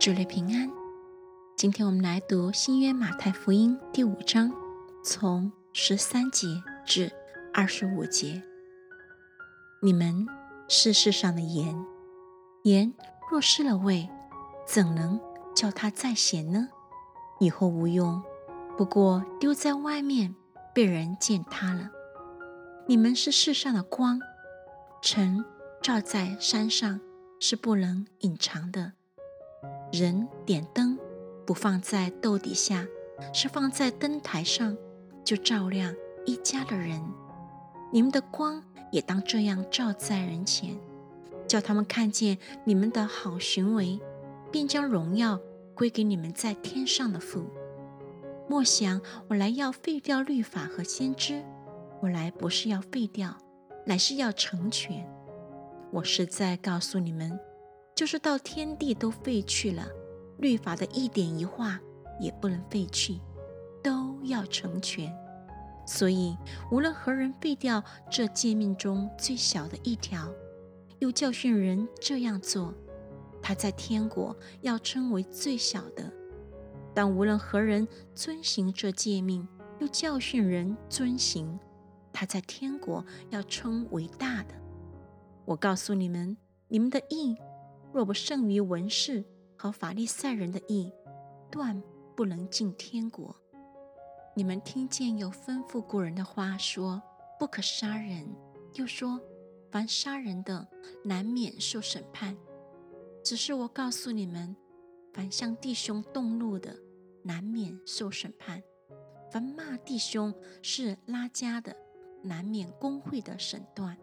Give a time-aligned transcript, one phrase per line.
[0.00, 0.72] 主内平安。
[1.58, 4.50] 今天我们来读新约马太福音第五章，
[5.04, 7.12] 从十三节至
[7.52, 8.42] 二十五节。
[9.82, 10.26] 你们
[10.68, 11.84] 是世上的盐，
[12.62, 12.94] 盐
[13.30, 14.08] 若失了味，
[14.66, 15.20] 怎能
[15.54, 16.70] 叫它再咸呢？
[17.38, 18.22] 以后无用，
[18.78, 20.34] 不过丢在外面，
[20.74, 21.90] 被人践踏了。
[22.86, 24.18] 你们是世上的光，
[25.02, 25.44] 晨
[25.82, 26.98] 照在山上
[27.38, 28.94] 是不能隐藏的。
[29.92, 30.96] 人点灯，
[31.44, 32.86] 不放在豆底下，
[33.34, 34.76] 是放在灯台上，
[35.24, 35.92] 就照亮
[36.24, 37.02] 一家的人。
[37.92, 38.62] 你们的光
[38.92, 40.78] 也当这样照在人前，
[41.48, 44.00] 叫他们看见你们的好行为，
[44.52, 45.40] 并将荣耀
[45.74, 47.44] 归给你们在天上的父。
[48.48, 51.44] 莫想我来要废掉律法和先知，
[52.00, 53.36] 我来不是要废掉，
[53.84, 55.04] 乃是要成全。
[55.90, 57.38] 我实在告诉你们。
[58.00, 59.86] 就是到天地都废去了，
[60.38, 61.78] 律法的一点一画
[62.18, 63.20] 也不能废去，
[63.82, 65.14] 都要成全。
[65.86, 66.34] 所以
[66.72, 70.32] 无论何人废掉这诫命中最小的一条，
[71.00, 72.72] 又教训人这样做，
[73.42, 76.04] 他在天国要称为最小的；
[76.94, 79.46] 但无论何人遵行这诫命，
[79.78, 81.60] 又教训人遵行，
[82.14, 84.54] 他在天国要称为大的。
[85.44, 87.36] 我告诉你们，你们的义。
[87.92, 89.24] 若不胜于文士
[89.56, 90.92] 和法利赛人的义，
[91.50, 91.82] 断
[92.16, 93.34] 不能进天国。
[94.36, 97.02] 你们听见有吩咐古人的话说
[97.38, 98.28] ：“不可杀人。”
[98.74, 99.20] 又说
[99.70, 100.68] ：“凡杀人的，
[101.04, 102.36] 难免受审判。”
[103.24, 104.56] 只是我告诉你们，
[105.12, 106.76] 凡向弟兄动怒的，
[107.24, 108.60] 难免受审判；
[109.30, 111.76] 凡骂弟兄是拉家的，
[112.22, 113.96] 难免公会的审断；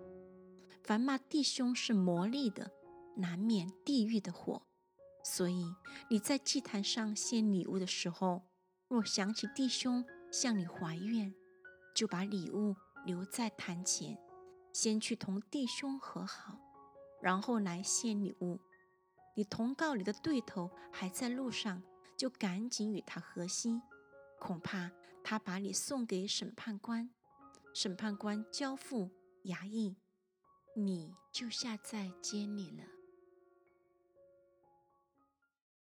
[0.83, 2.69] 凡骂弟兄是魔力的，
[3.18, 4.62] 难免地狱的火，
[5.23, 5.73] 所以
[6.10, 8.44] 你在祭坛上献礼物的时候，
[8.88, 11.34] 若想起弟兄向你怀怨，
[11.95, 12.76] 就把礼物
[13.06, 14.17] 留在坛前，
[14.72, 16.60] 先去同弟兄和好，
[17.22, 18.60] 然后来献礼物。
[19.36, 21.83] 你同告你的对头还在路上，
[22.16, 23.82] 就赶紧与他和稀，
[24.39, 24.92] 恐怕
[25.23, 27.10] 他把你送给审判官，
[27.73, 29.10] 审判官交付
[29.44, 29.95] 衙役，
[30.76, 32.83] 你就下在监里了。